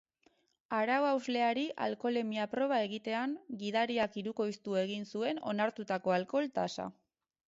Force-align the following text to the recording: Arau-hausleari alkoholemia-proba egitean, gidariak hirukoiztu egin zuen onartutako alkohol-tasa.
Arau-hausleari 0.75 1.65
alkoholemia-proba 1.87 2.79
egitean, 2.85 3.35
gidariak 3.63 4.17
hirukoiztu 4.21 4.79
egin 4.85 5.05
zuen 5.13 5.43
onartutako 5.53 6.15
alkohol-tasa. 6.17 6.87